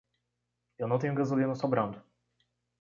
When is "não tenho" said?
0.87-1.13